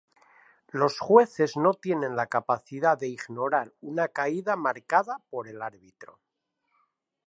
Los 0.71 0.97
jueces 0.97 1.57
no 1.57 1.75
tienen 1.75 2.15
la 2.15 2.25
capacidad 2.25 2.97
de 2.97 3.07
ignorar 3.07 3.71
una 3.81 4.07
caída 4.07 4.55
marcada 4.55 5.19
por 5.29 5.47
el 5.47 5.61
árbitro. 5.61 6.19